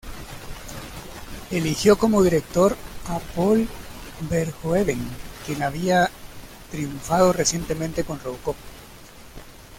[1.51, 2.75] Eligió como director
[3.07, 3.67] a Paul
[4.31, 4.97] Verhoeven,
[5.45, 6.09] quien había
[6.71, 8.55] triunfado recientemente con "RoboCop".